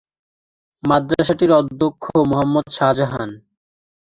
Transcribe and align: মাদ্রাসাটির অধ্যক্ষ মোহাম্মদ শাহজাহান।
মাদ্রাসাটির 0.83 1.51
অধ্যক্ষ 1.59 2.03
মোহাম্মদ 2.29 2.65
শাহজাহান। 2.77 3.29